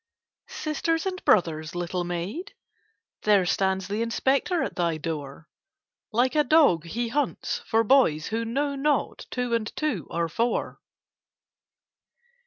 [0.47, 2.55] "Sisters and brothers, little Maid?
[3.21, 5.47] There stands the Inspector at thy door:
[6.11, 10.81] Like a dog, he hunts for boys who know not two and two are four."